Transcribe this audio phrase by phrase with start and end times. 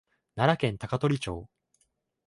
[0.35, 1.47] 奈良県高取町